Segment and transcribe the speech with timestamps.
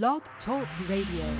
[0.00, 1.36] Blog Talk Radio.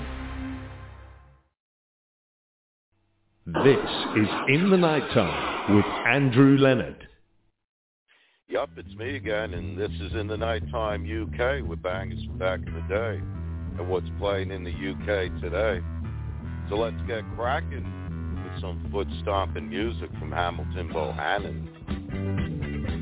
[3.46, 3.78] This
[4.14, 7.08] is In the Nighttime with Andrew Leonard.
[8.48, 12.58] Yup, it's me again, and this is In the Nighttime UK with bangers from back
[12.58, 13.22] in the day
[13.78, 15.80] and what's playing in the UK today.
[16.68, 17.86] So let's get cracking
[18.44, 23.01] with some foot stomping music from Hamilton Bohannon.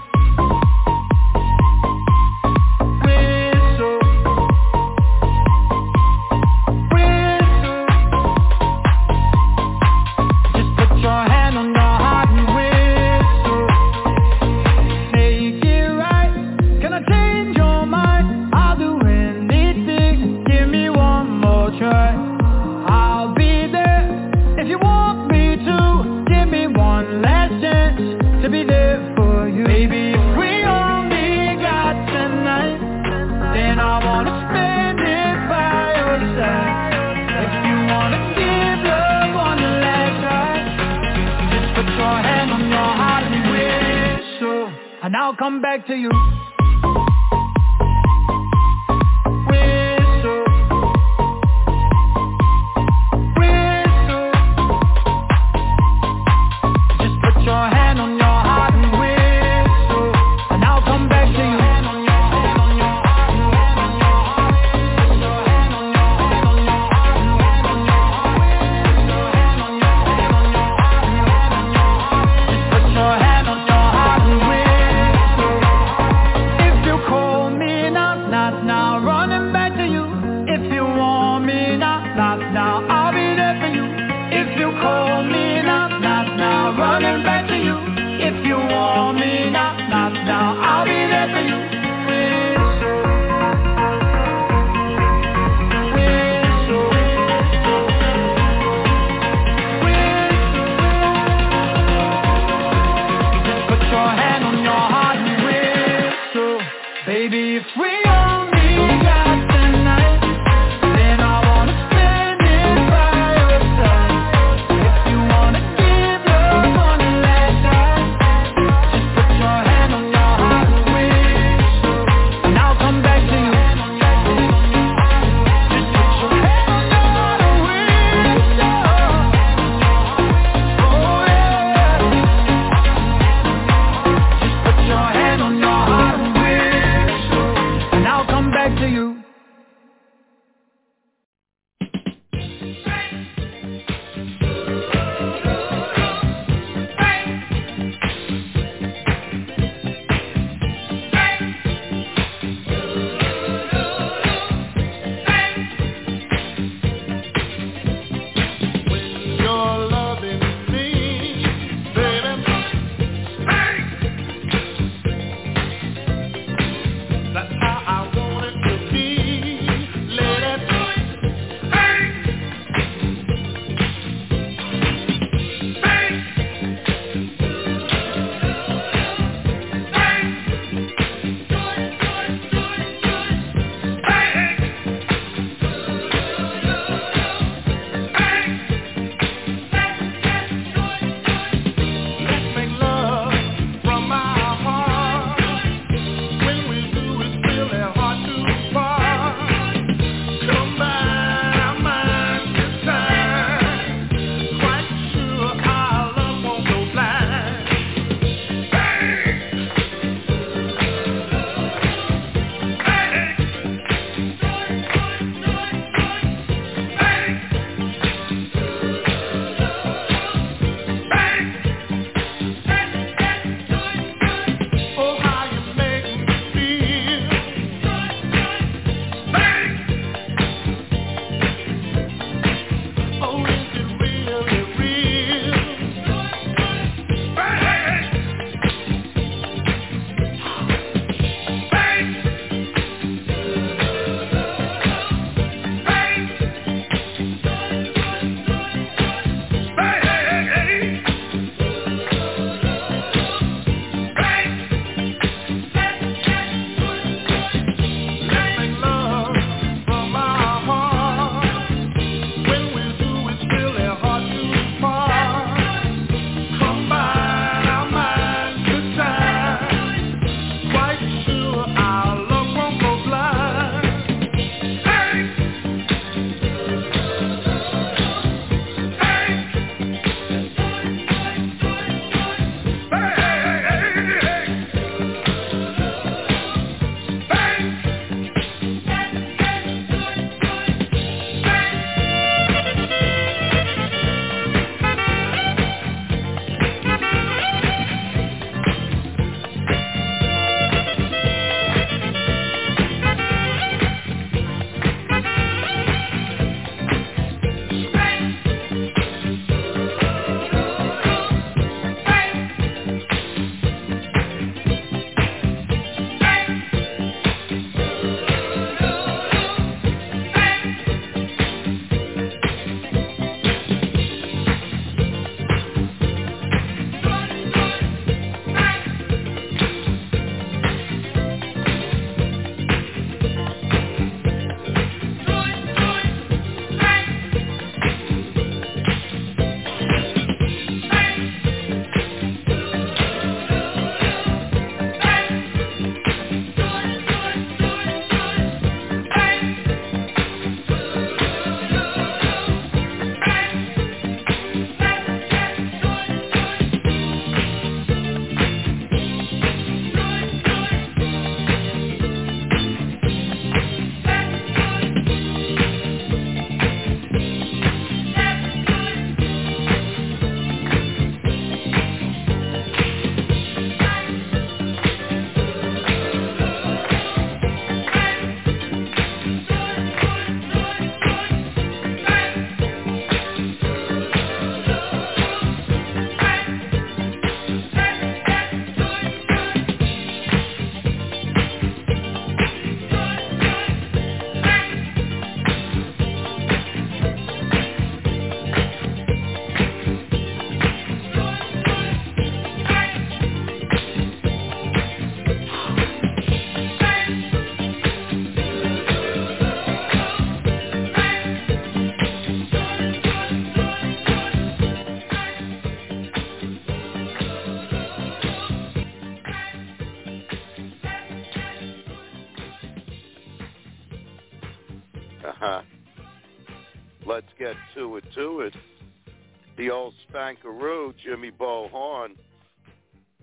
[430.31, 432.15] Old Spankaroo, Jimmy Bo Horne,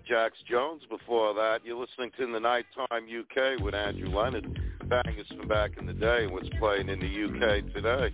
[0.07, 1.59] Jax Jones before that.
[1.63, 4.59] You're listening to In the Nighttime UK with Andrew Leonard.
[4.87, 8.11] Bangers from back in the day and what's playing in the UK today.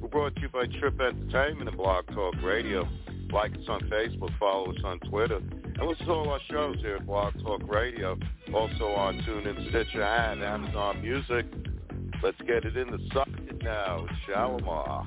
[0.00, 2.86] We're brought to you by Trip Entertainment and Blog Talk Radio.
[3.32, 6.96] Like us on Facebook, follow us on Twitter, and listen to all our shows here
[6.96, 8.18] at Blog Talk Radio.
[8.54, 11.46] Also on TuneIn, Stitcher, and Amazon Music.
[12.22, 14.06] Let's get it in the socket now.
[14.26, 15.06] Shalimar.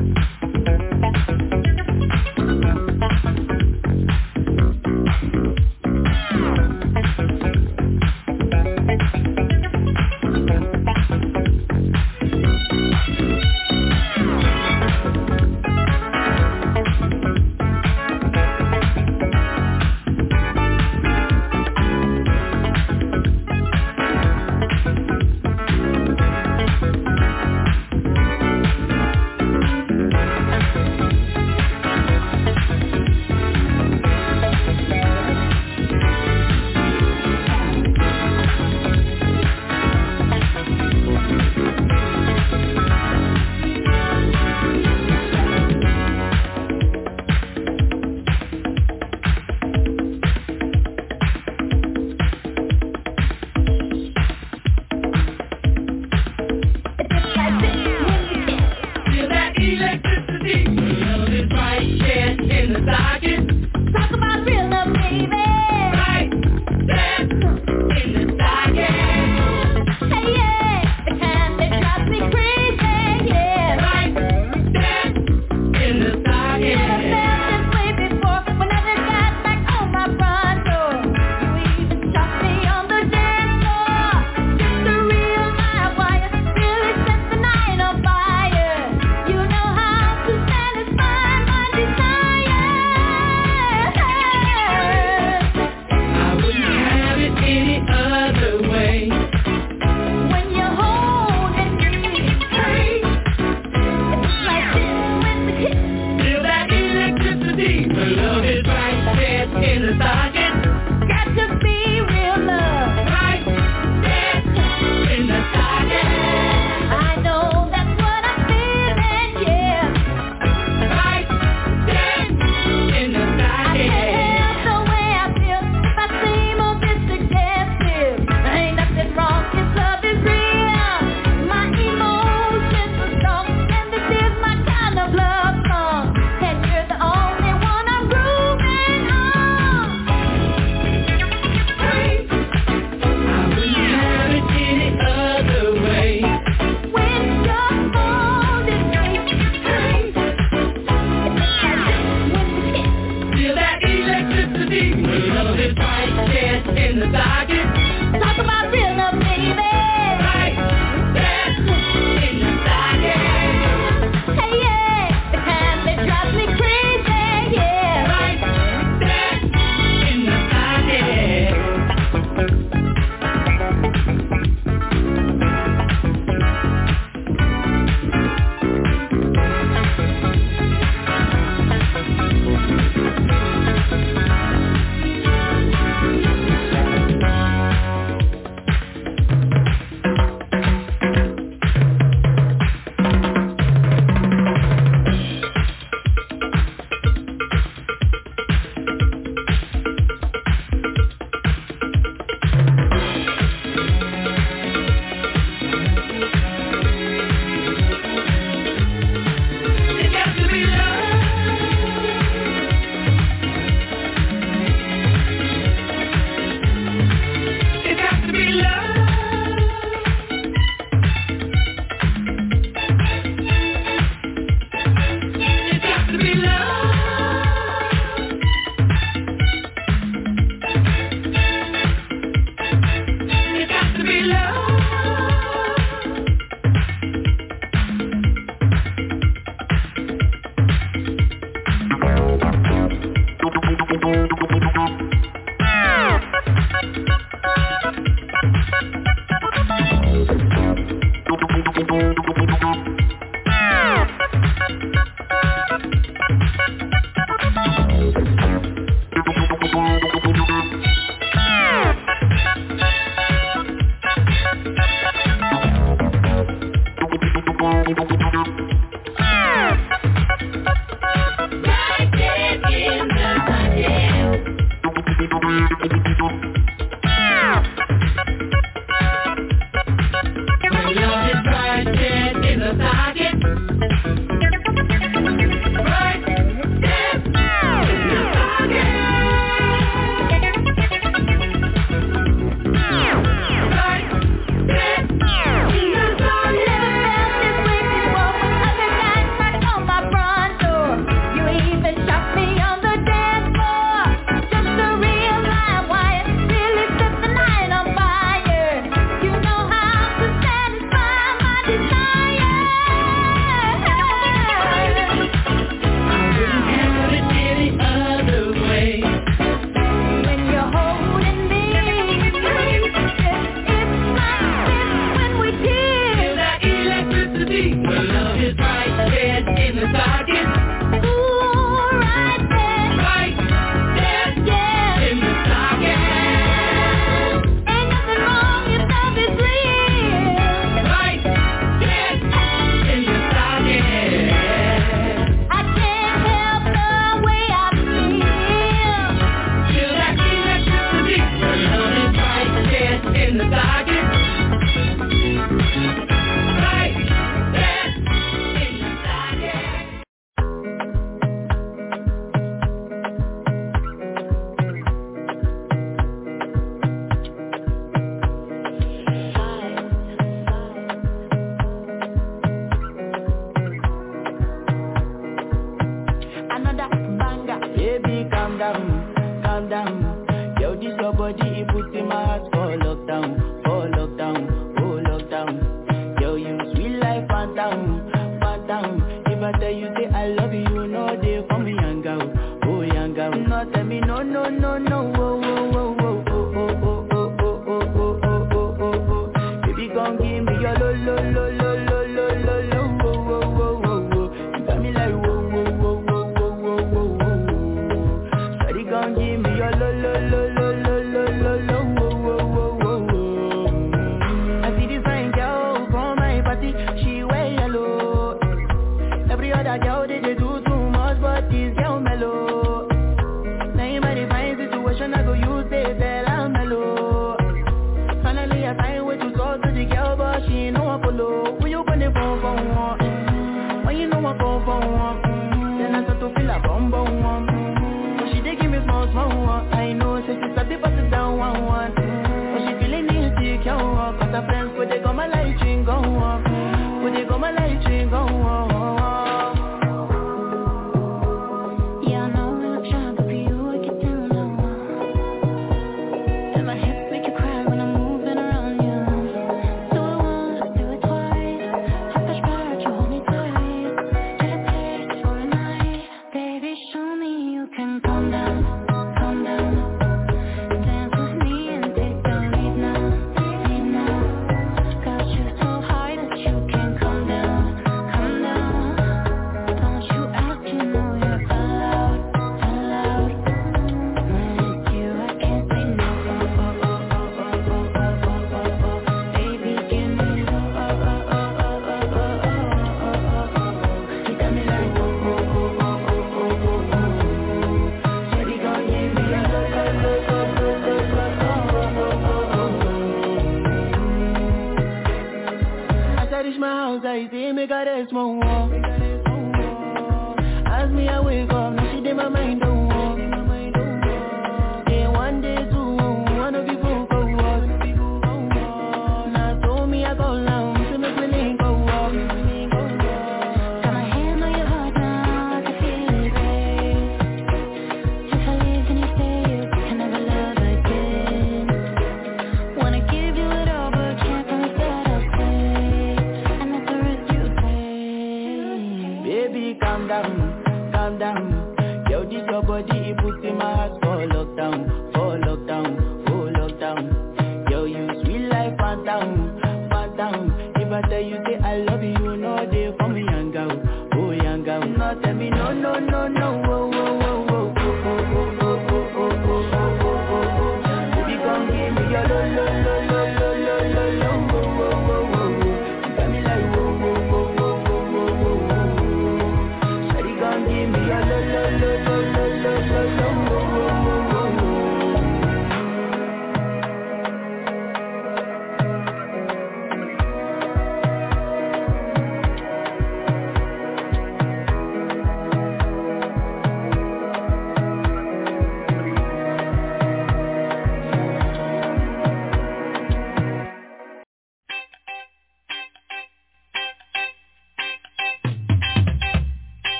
[400.11, 402.30] and give me your lo lo lo lo lo lo.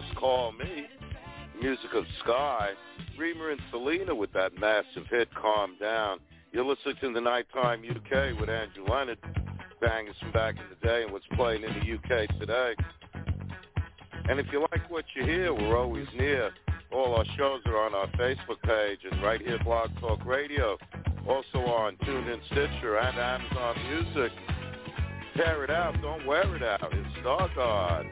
[0.00, 0.86] Just Call Me,
[1.60, 2.70] music of Sky,
[3.18, 6.18] Rema and Selena with that massive hit, Calm Down.
[6.52, 9.18] You're listening to the Nighttime UK with Andrew Leonard,
[9.80, 12.74] bangers from back in the day and what's playing in the UK today.
[14.28, 16.50] And if you like what you hear, we're always near.
[16.92, 20.78] All our shows are on our Facebook page and right here Blog Talk Radio.
[21.28, 24.32] Also on TuneIn Stitcher and Amazon Music.
[25.36, 26.92] Tear it out, don't wear it out.
[26.92, 28.10] It's Stargard.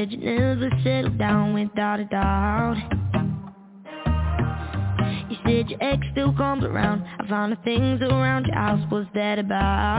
[0.00, 2.76] said you never settled down without a doubt?
[5.28, 7.04] You said your ex still comes around.
[7.18, 9.89] I found the things around your house, what's that about?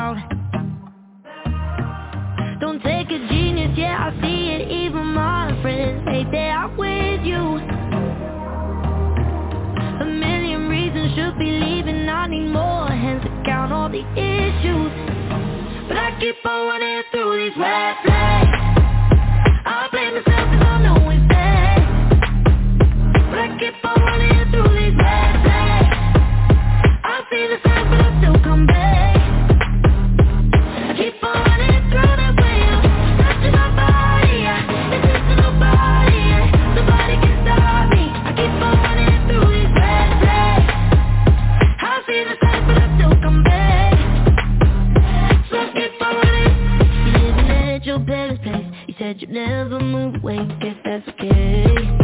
[51.08, 51.98] asking.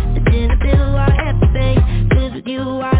[0.00, 2.93] But then I feel to everything, cause with you I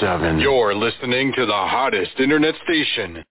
[0.00, 0.38] Seven.
[0.38, 3.22] You're listening to the hottest internet station,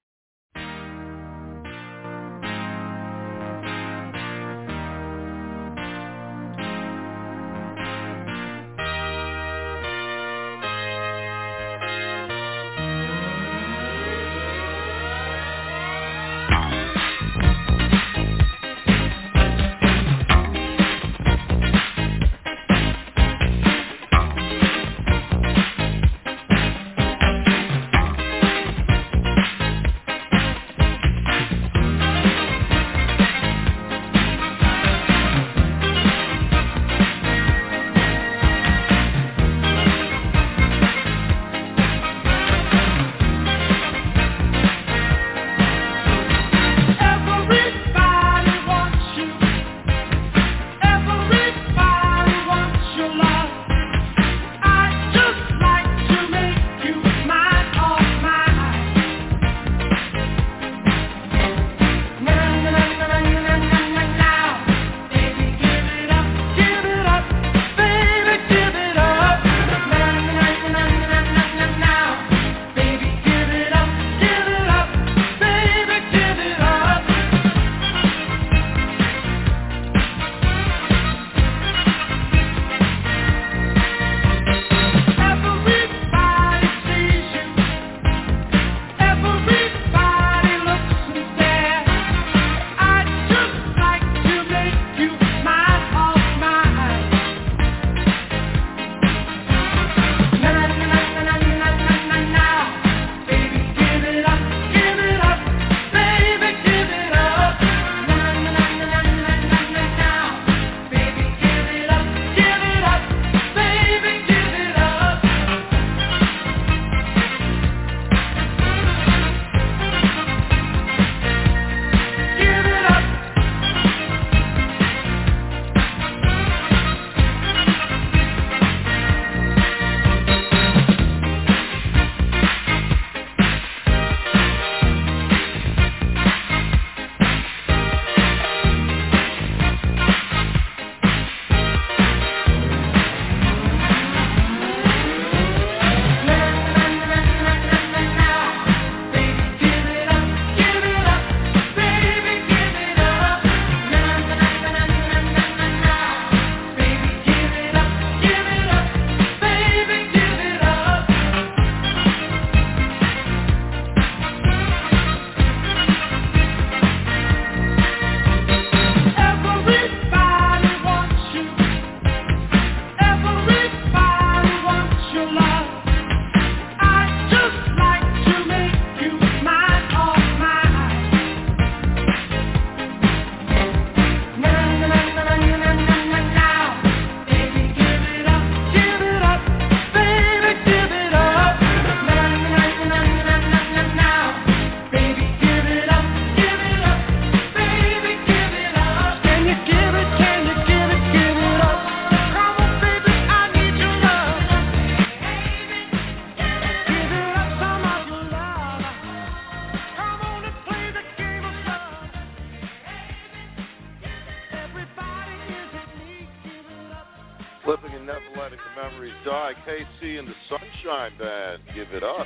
[220.90, 222.26] Sunshine Band, give it up.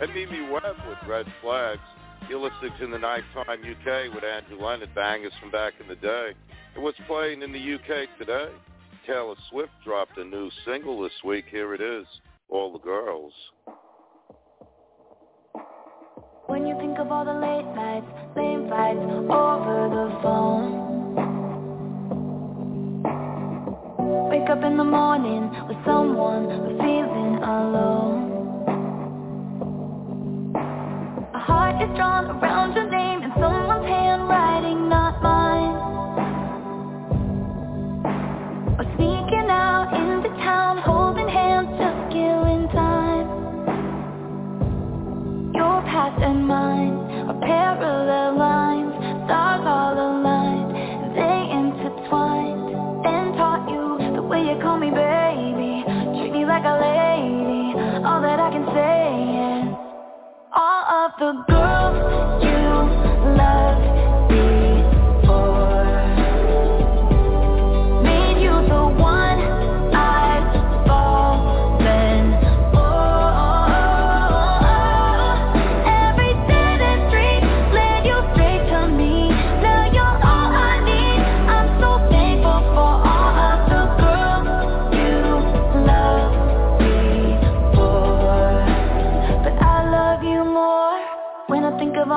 [0.00, 1.80] And Mimi Webb with Red Flags.
[2.28, 6.32] Listening to the Nighttime UK with Andrew Leonard, bangers from back in the day.
[6.74, 8.48] And what's playing in the UK today?
[9.06, 11.46] Taylor Swift dropped a new single this week.
[11.50, 12.06] Here it is,
[12.48, 13.32] All the Girls.
[16.46, 18.98] When you think of all the late nights, lame fights
[19.30, 21.25] over the phone
[24.06, 28.22] Wake up in the morning with someone but feeling alone.
[31.34, 35.74] A heart is drawn around your name in someone's handwriting, not mine.
[38.78, 43.26] Or sneaking out into town, holding hands, just killing time.
[45.52, 46.94] Your past and mine
[47.26, 48.94] are parallel lines,
[49.26, 50.25] stars all aligned,
[61.18, 62.55] the girl you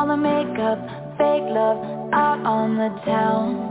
[0.07, 0.79] the makeup,
[1.17, 1.77] fake love,
[2.13, 3.67] out on the town.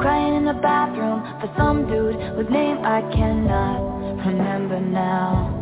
[0.00, 5.54] Crying in the bathroom for some dude whose name I cannot remember now.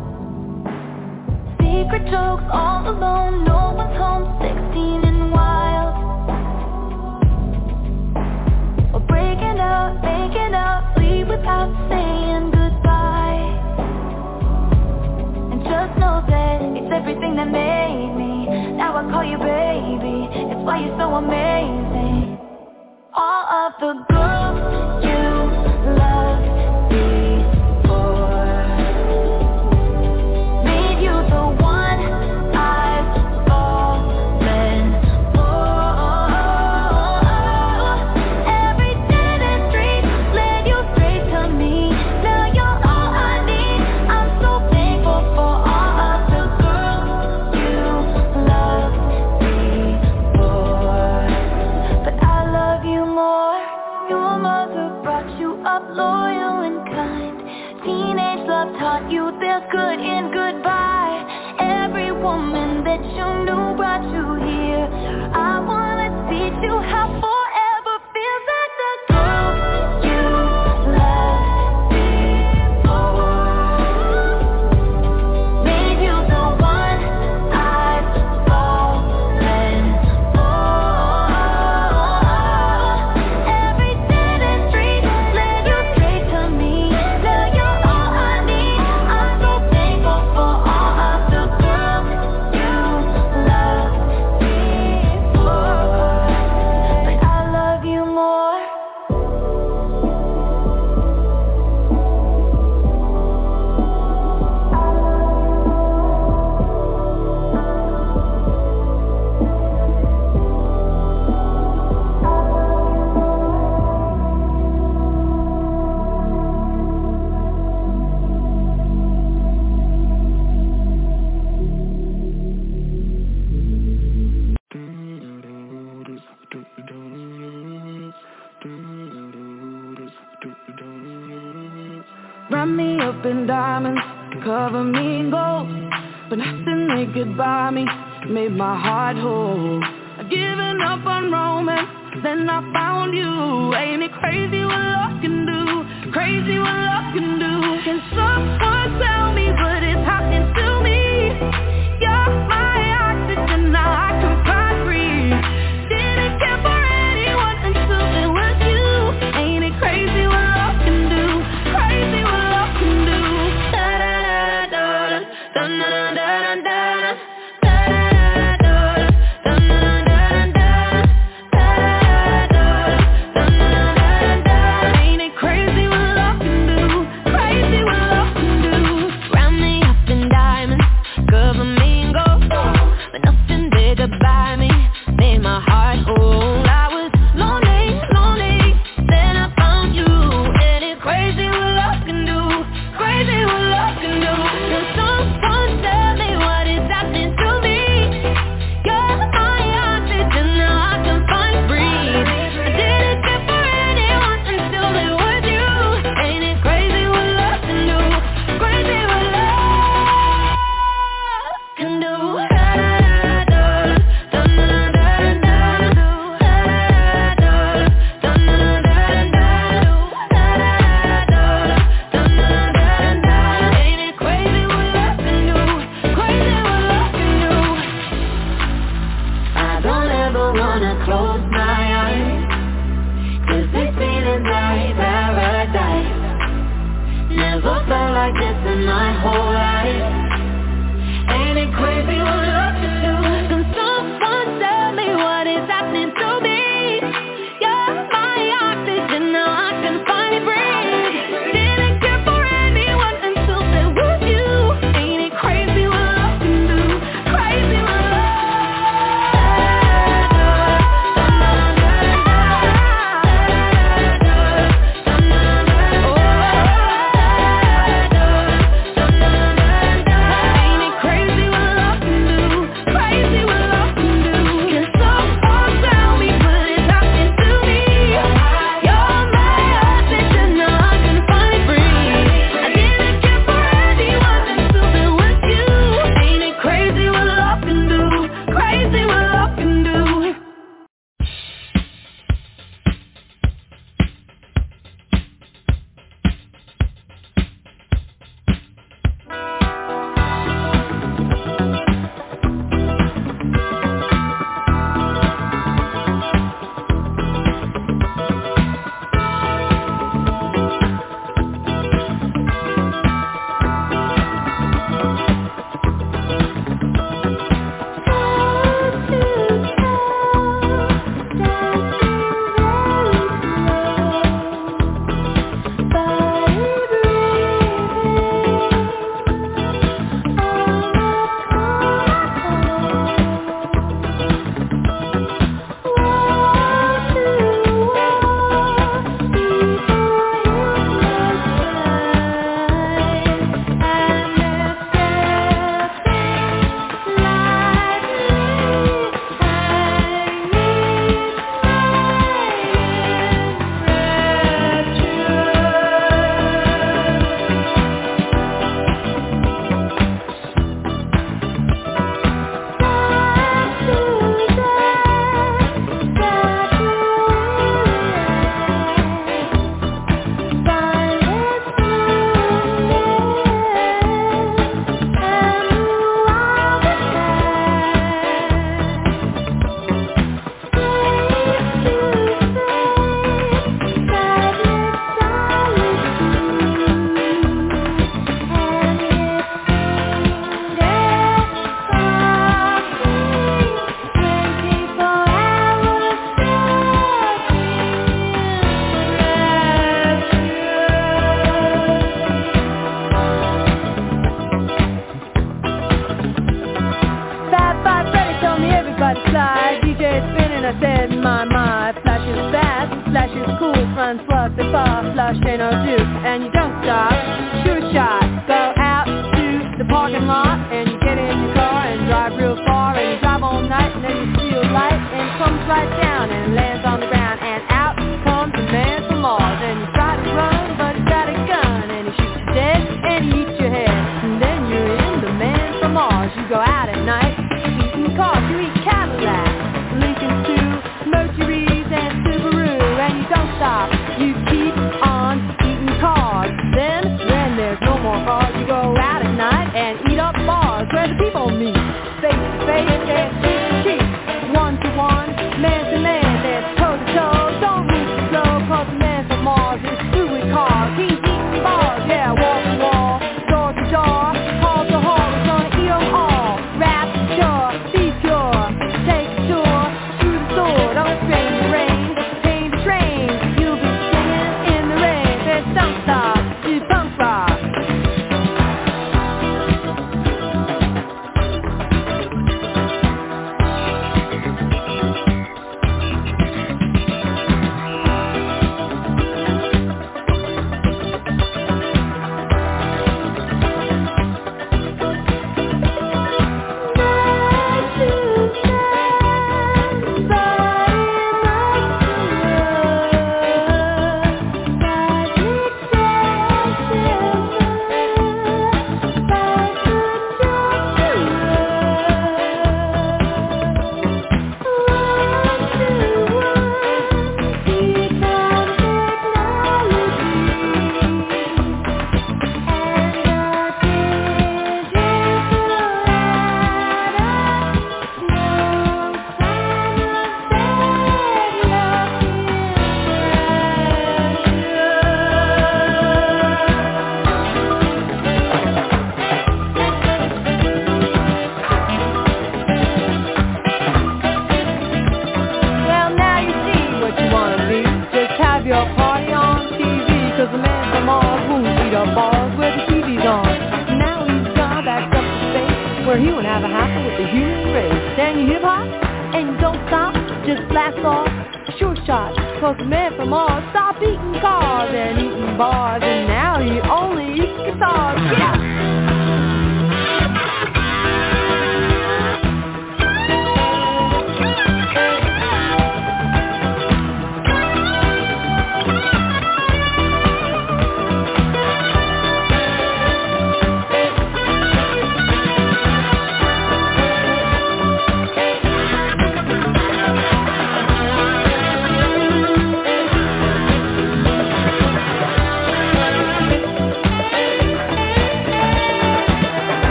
[1.59, 5.95] Secret jokes all alone, no one's home, 16 and wild.
[8.93, 12.56] Or breaking out, making out, leave without saying
[15.77, 18.49] Just know that it's everything that made me.
[18.77, 20.25] Now I call you baby.
[20.49, 22.39] It's why you're so amazing.
[23.13, 25.36] All of the girls you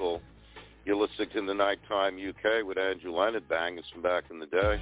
[0.00, 4.80] You're listening to The Nighttime UK with Andrew Leonard, bangers from back in the day.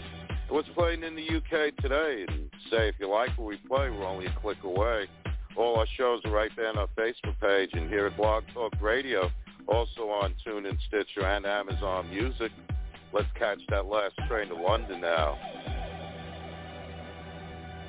[0.48, 2.24] What's playing in the UK today?
[2.28, 5.08] And say, if you like what we play, we're only a click away.
[5.56, 8.72] All our shows are right there on our Facebook page and here at Blog Talk
[8.80, 9.28] Radio,
[9.66, 12.52] also on TuneIn, Stitcher, and Amazon Music.
[13.12, 15.36] Let's catch that last train to London now.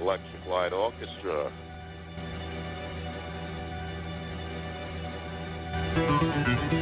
[0.02, 1.52] Electric Light Orchestra.
[5.96, 6.79] Thank you.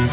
[0.00, 0.09] you.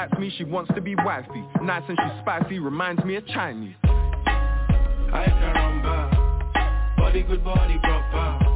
[0.00, 1.44] Likes me, she wants to be wifey.
[1.62, 3.74] Nice and she's spicy, reminds me of Chinese.
[3.84, 8.46] I caramba, body good, body proper.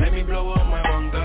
[0.00, 1.21] Let me blow up my wanga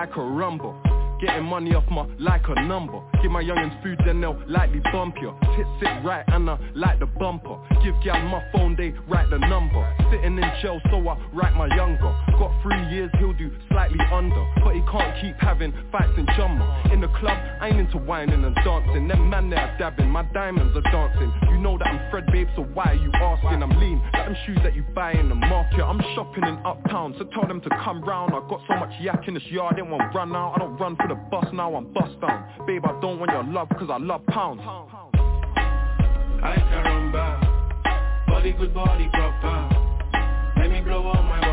[0.00, 0.74] I rumble.
[1.20, 3.00] Getting money off my like a number.
[3.22, 7.00] Give my youngins food then they'll lightly bump you Tits sit right and I like
[7.00, 7.56] the bumper.
[7.82, 9.82] Give gal my phone they write the number.
[10.12, 12.12] Sitting in jail so I write my younger.
[12.38, 14.44] Got three years he'll do slightly under.
[14.62, 18.44] But he can't keep having fights in jumper In the club I ain't into whining
[18.44, 19.08] and dancing.
[19.08, 21.32] Them man they are dabbing my diamonds are dancing.
[21.50, 23.62] You know that I'm Fred babe so why are you asking?
[23.62, 25.82] I'm lean like them shoes that you buy in the market.
[25.82, 28.32] I'm shopping in uptown so tell them to come round.
[28.34, 30.54] I got so much yak in this yard they won't run out.
[30.56, 33.44] I don't run for the bus now I'm bust down Babe I don't want your
[33.44, 34.60] love cause I love pounds.
[36.42, 39.68] I caramba, body good, body proper.
[40.58, 41.49] Let me blow up my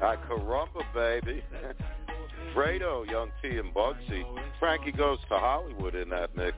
[0.00, 1.42] want is a one I caramba, baby.
[2.54, 4.24] Fredo, Young T, and Bugsey.
[4.58, 6.56] Frankie goes to Hollywood in that mix.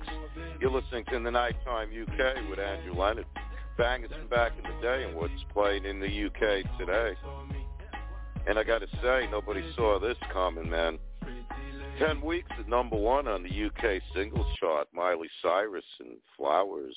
[0.60, 3.26] You're listening to the Nighttime UK with Andrew Leonard.
[3.76, 7.14] Bangers from back in the day and what's playing in the UK today.
[8.48, 10.98] And I got to say, nobody saw this coming, man.
[11.98, 14.88] Ten weeks at number one on the UK singles chart.
[14.92, 16.96] Miley Cyrus and Flowers.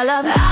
[0.00, 0.49] I love.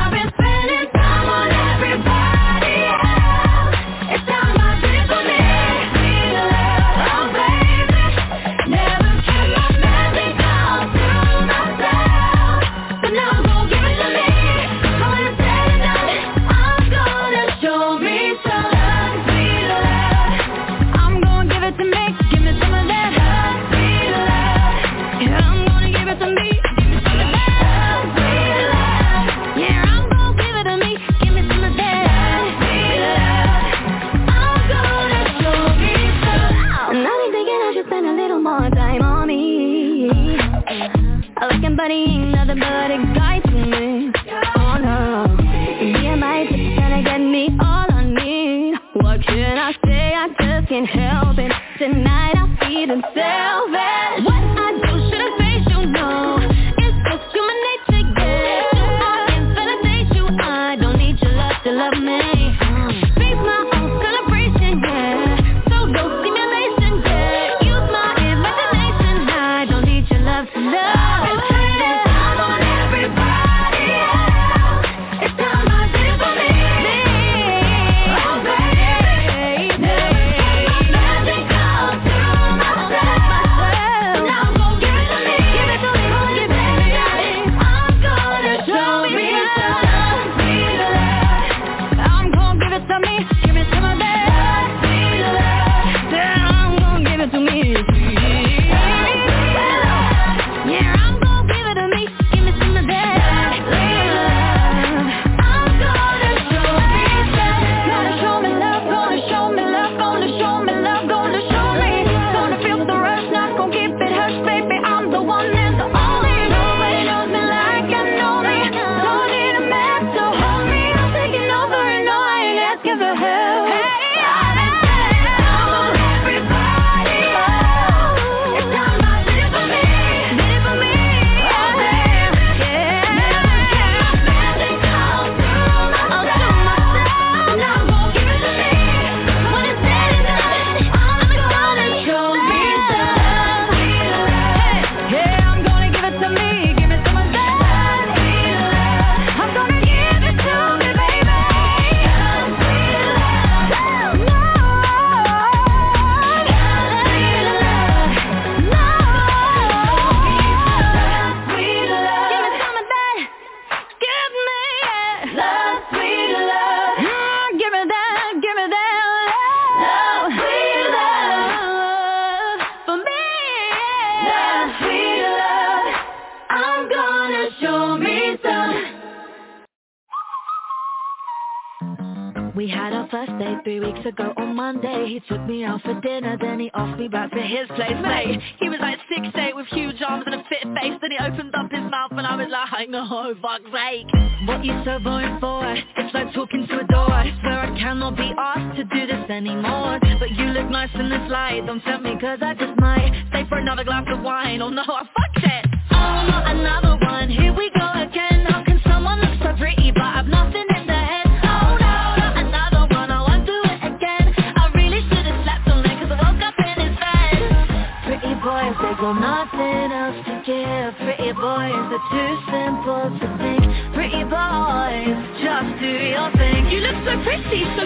[227.51, 227.85] Look so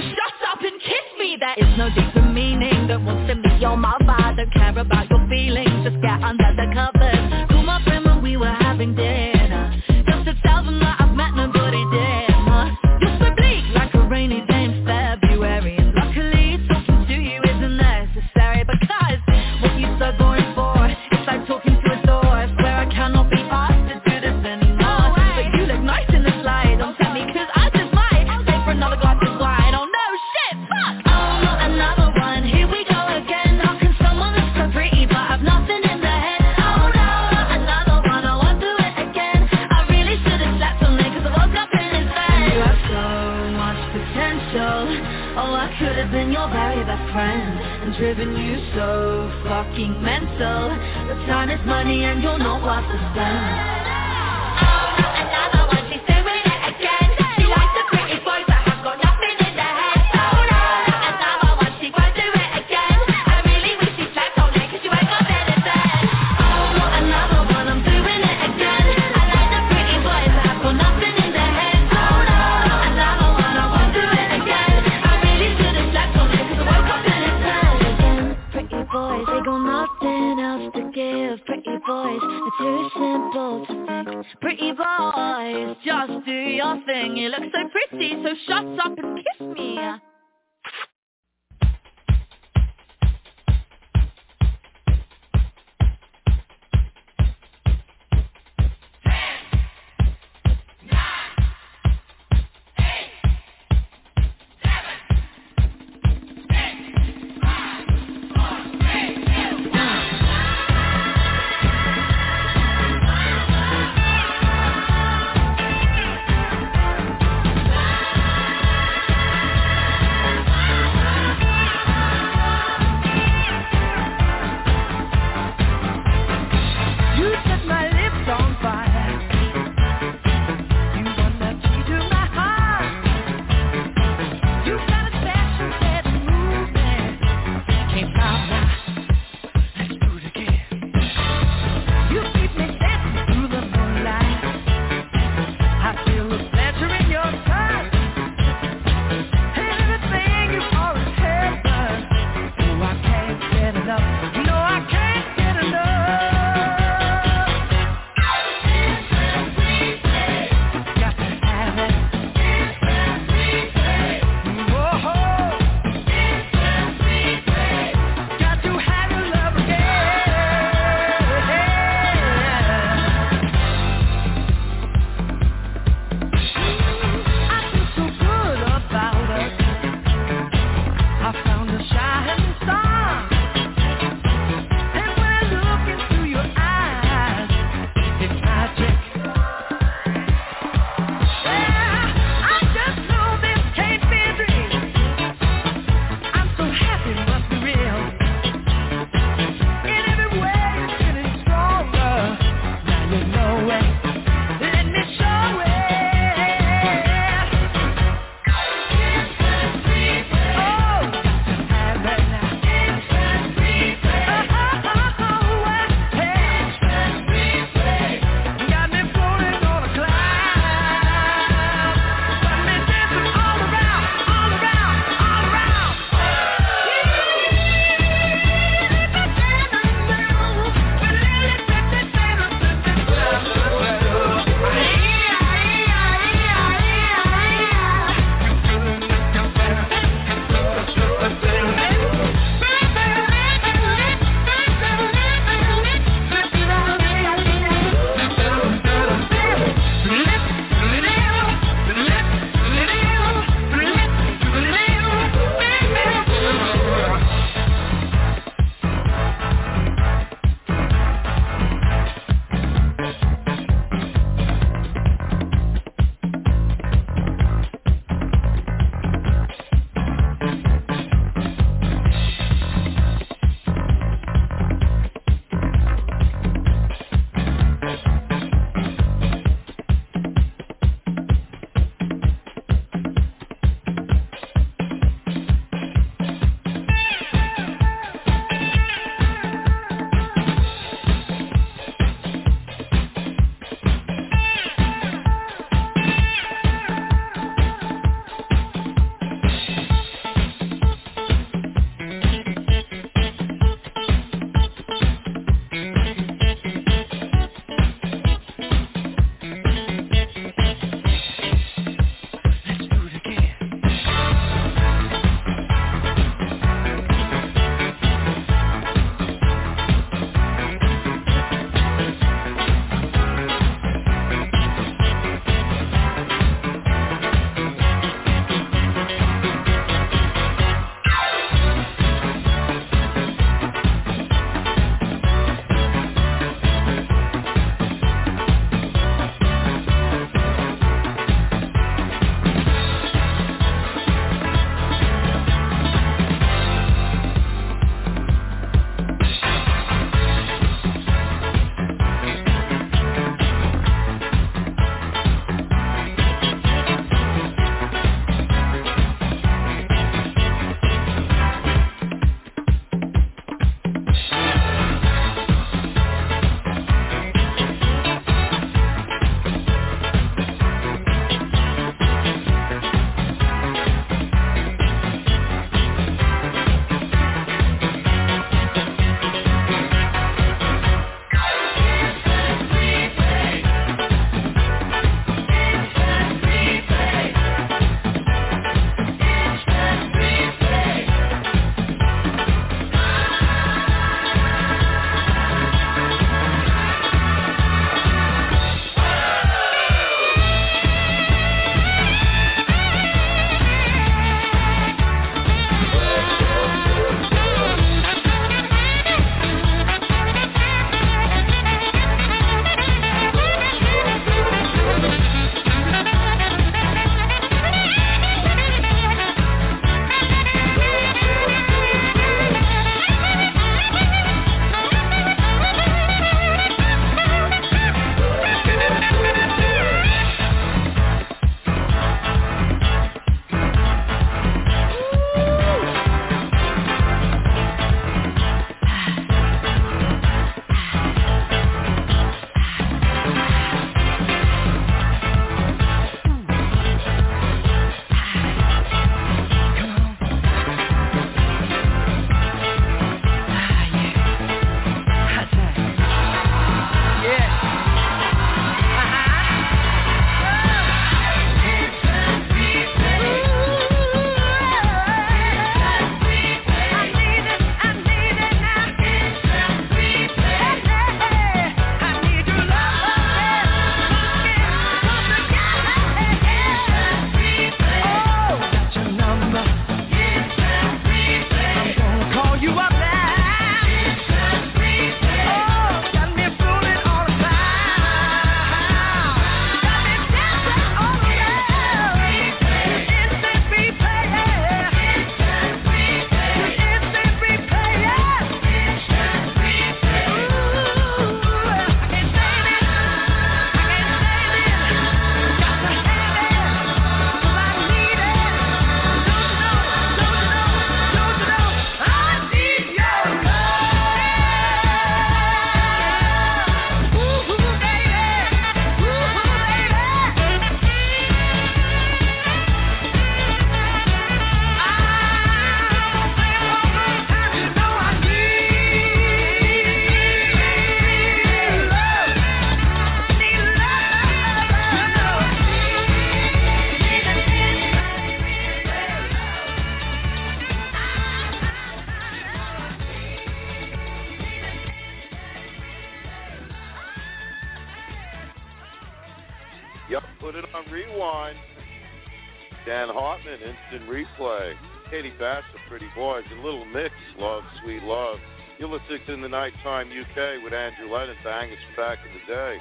[559.26, 562.78] To In the Nighttime UK with Andrew Lennon, bangers from back in the day.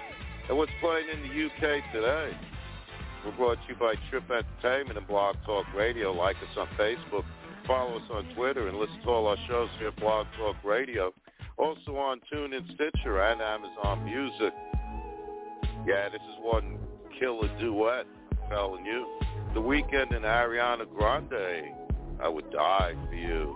[0.49, 2.35] And what's playing in the UK today?
[3.23, 6.11] We're brought to you by Trip Entertainment and Blog Talk Radio.
[6.11, 7.25] Like us on Facebook,
[7.67, 11.13] follow us on Twitter, and listen to all our shows here at Blog Talk Radio.
[11.57, 14.53] Also on TuneIn, Stitcher, and Amazon Music.
[15.85, 16.79] Yeah, this is one
[17.19, 19.05] killer duet, I'm telling you.
[19.53, 21.75] The Weeknd and Ariana Grande.
[22.19, 23.55] I would die for you.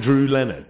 [0.00, 0.69] Andrew Leonard.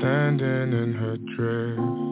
[0.00, 2.09] Stormzy and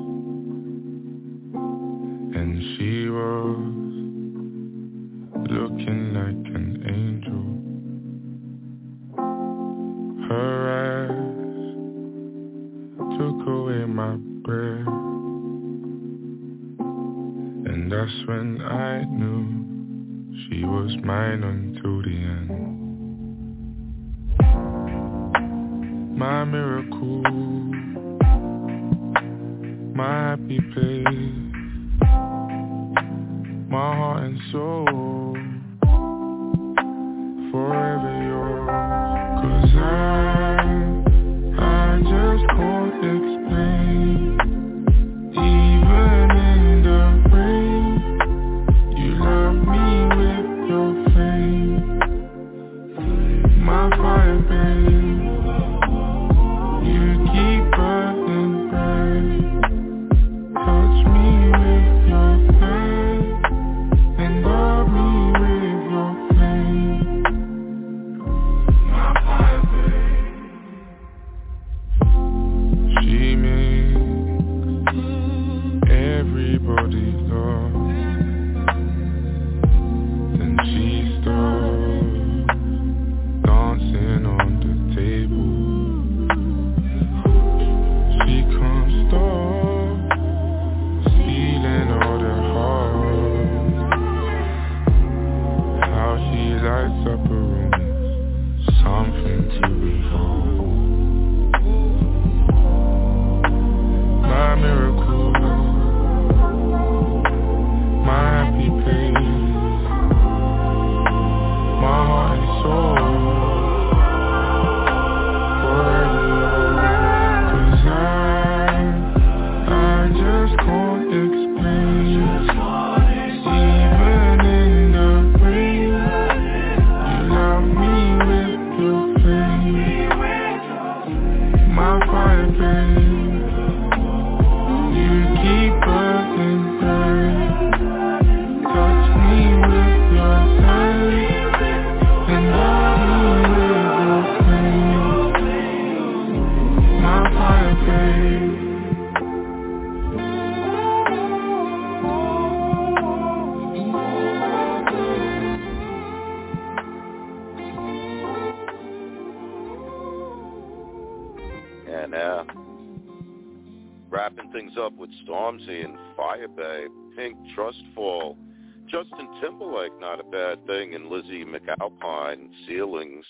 [169.18, 173.24] Justin Timberlake, not a bad thing, and Lizzie McAlpine, Ceilings.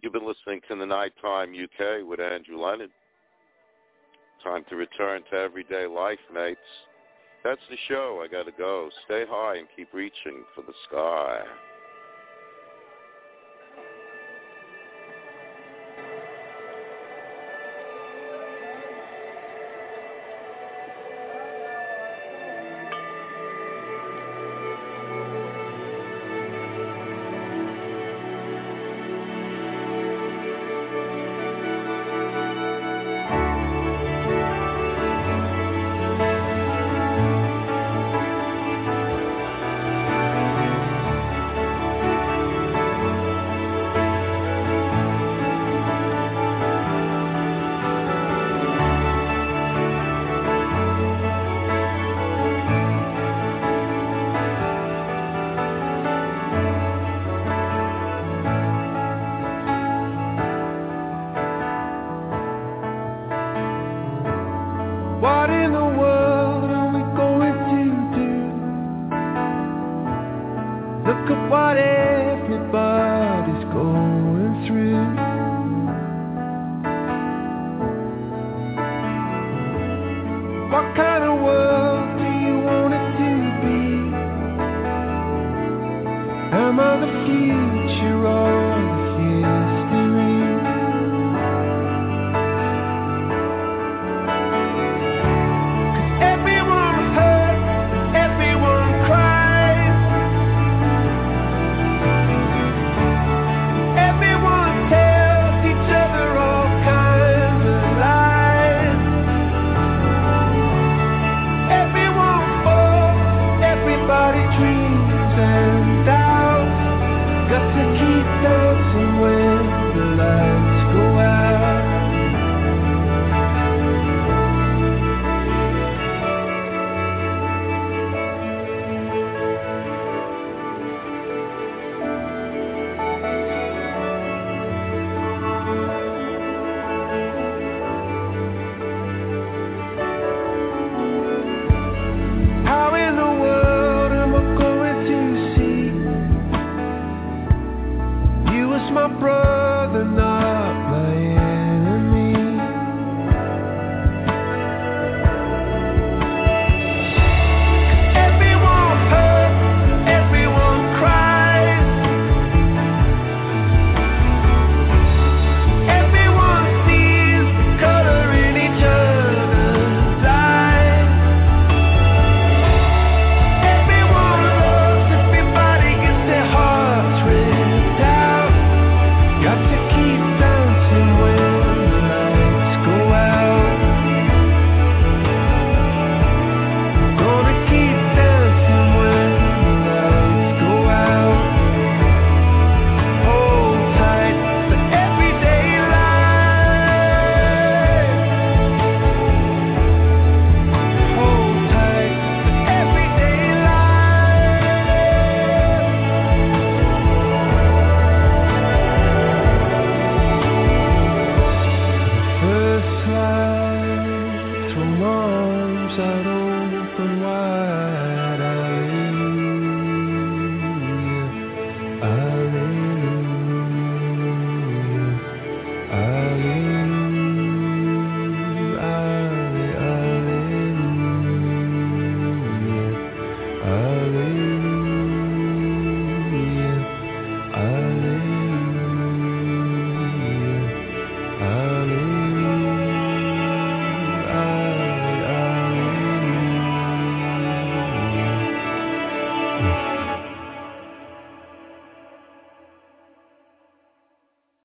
[0.00, 2.90] You've been listening to the Nighttime UK with Andrew Leonard.
[4.44, 6.60] Time to return to everyday life, mates.
[7.42, 8.22] That's the show.
[8.24, 8.88] I gotta go.
[9.06, 11.40] Stay high and keep reaching for the sky.